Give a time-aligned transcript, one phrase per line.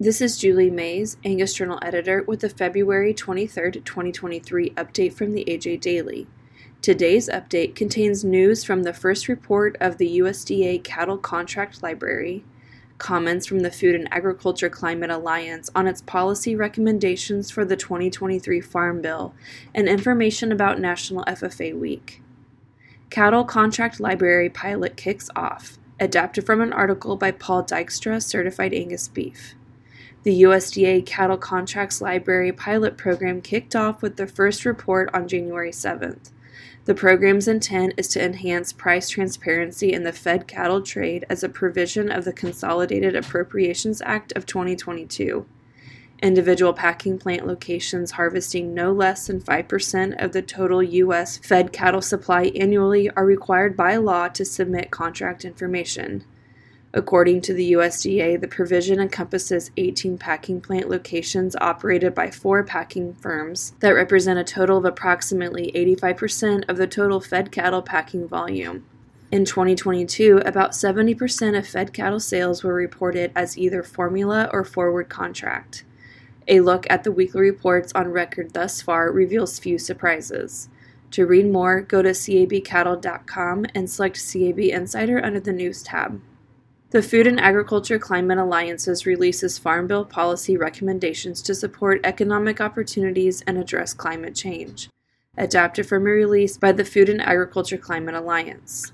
[0.00, 5.44] This is Julie Mays, Angus Journal editor, with the February 23, 2023 update from the
[5.48, 6.28] AJ Daily.
[6.80, 12.44] Today's update contains news from the first report of the USDA Cattle Contract Library,
[12.98, 18.60] comments from the Food and Agriculture Climate Alliance on its policy recommendations for the 2023
[18.60, 19.34] Farm Bill,
[19.74, 22.22] and information about National FFA Week.
[23.10, 29.08] Cattle Contract Library pilot kicks off, adapted from an article by Paul Dykstra, Certified Angus
[29.08, 29.56] Beef.
[30.24, 35.70] The USDA Cattle Contracts Library pilot program kicked off with the first report on January
[35.70, 36.32] 7th.
[36.86, 41.48] The program's intent is to enhance price transparency in the fed cattle trade as a
[41.48, 45.46] provision of the Consolidated Appropriations Act of 2022.
[46.20, 51.38] Individual packing plant locations harvesting no less than 5% of the total U.S.
[51.38, 56.24] fed cattle supply annually are required by law to submit contract information.
[56.94, 63.12] According to the USDA, the provision encompasses 18 packing plant locations operated by four packing
[63.14, 68.86] firms that represent a total of approximately 85% of the total fed cattle packing volume.
[69.30, 75.10] In 2022, about 70% of fed cattle sales were reported as either formula or forward
[75.10, 75.84] contract.
[76.46, 80.70] A look at the weekly reports on record thus far reveals few surprises.
[81.10, 86.22] To read more, go to cabcattle.com and select CAB Insider under the News tab.
[86.90, 93.42] The Food and Agriculture Climate Alliances releases Farm Bill policy recommendations to support economic opportunities
[93.46, 94.88] and address climate change.
[95.36, 98.92] Adapted from a release by the Food and Agriculture Climate Alliance.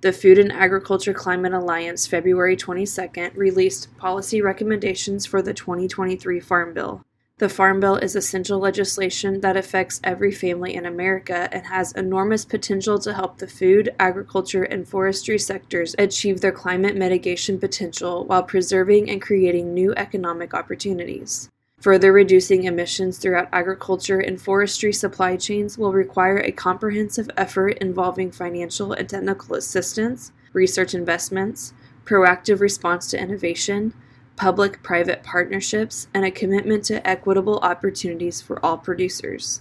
[0.00, 6.72] The Food and Agriculture Climate Alliance February 22nd released policy recommendations for the 2023 Farm
[6.72, 7.04] Bill.
[7.38, 12.44] The Farm Bill is essential legislation that affects every family in America and has enormous
[12.44, 18.44] potential to help the food, agriculture, and forestry sectors achieve their climate mitigation potential while
[18.44, 21.50] preserving and creating new economic opportunities.
[21.80, 28.30] Further reducing emissions throughout agriculture and forestry supply chains will require a comprehensive effort involving
[28.30, 31.74] financial and technical assistance, research investments,
[32.04, 33.92] proactive response to innovation,
[34.36, 39.60] public private partnerships, and a commitment to equitable opportunities for all producers.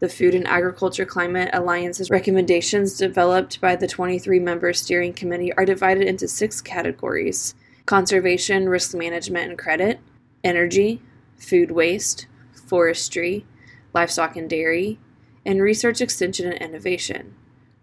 [0.00, 5.64] The Food and Agriculture Climate Alliance's recommendations, developed by the 23 member steering committee, are
[5.64, 7.54] divided into six categories
[7.86, 9.98] conservation, risk management and credit,
[10.44, 11.02] energy,
[11.36, 13.44] food waste, forestry,
[13.92, 14.98] livestock and dairy,
[15.44, 17.34] and research extension and innovation.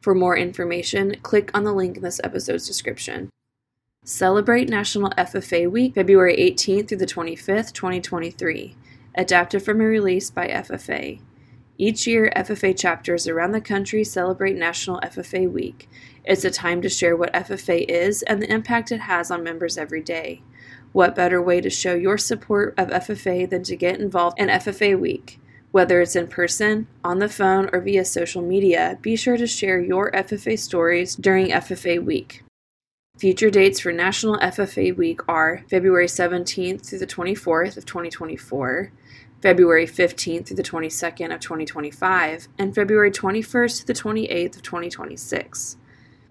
[0.01, 3.29] For more information, click on the link in this episode's description.
[4.09, 8.73] Celebrate National FFA Week, February 18th through the 25th, 2023.
[9.16, 11.19] Adapted from a release by FFA.
[11.78, 15.90] Each year, FFA chapters around the country celebrate National FFA Week.
[16.23, 19.78] It's a time to share what FFA is and the impact it has on members
[19.78, 20.41] every day.
[20.94, 24.97] What better way to show your support of FFA than to get involved in FFA
[24.97, 25.38] Week?
[25.72, 29.81] Whether it's in person, on the phone, or via social media, be sure to share
[29.81, 32.46] your FFA stories during FFA Week.
[33.17, 38.91] Future dates for National FFA Week are February 17th through the 24th of 2024,
[39.41, 45.78] February 15th through the 22nd of 2025, and February 21st to the 28th of 2026.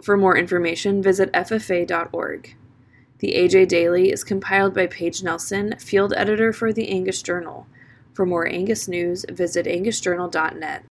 [0.01, 2.55] For more information, visit ffa.org.
[3.19, 7.67] The AJ Daily is compiled by Paige Nelson, field editor for the Angus Journal.
[8.15, 10.85] For more Angus news, visit angusjournal.net.